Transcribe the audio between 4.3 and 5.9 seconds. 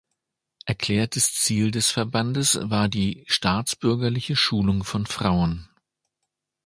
Schulung von Frauen.